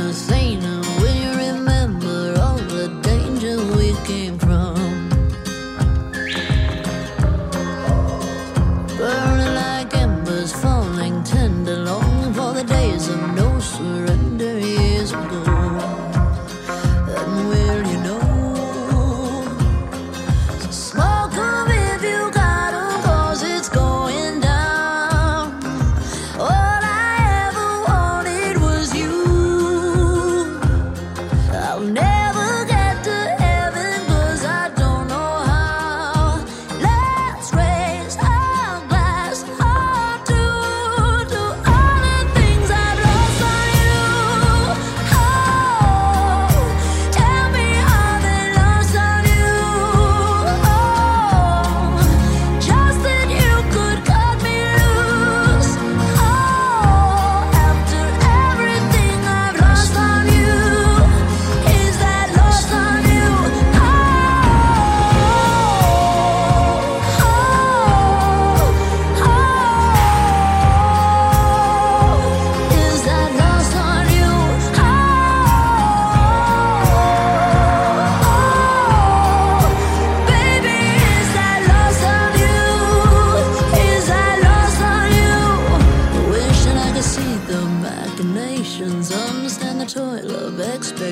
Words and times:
no. 0.00 0.39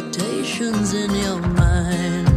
expectations 0.09 0.95
in 0.95 1.15
your 1.15 1.39
mind. 1.41 2.29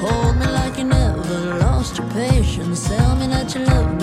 Hold 0.00 0.36
me 0.36 0.46
like 0.46 0.78
you 0.78 0.84
never 0.84 1.58
lost 1.58 1.98
your 1.98 2.08
patience. 2.10 2.88
Tell 2.88 3.16
me 3.16 3.26
that 3.28 3.54
you 3.54 3.64
love 3.64 3.94
me. 3.94 3.99